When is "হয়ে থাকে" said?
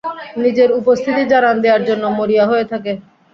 2.47-2.91